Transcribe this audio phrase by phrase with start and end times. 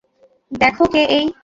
[0.51, 1.25] দেখো কে এই।